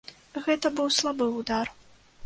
[0.45, 1.73] Гэта быў слабы ўдар.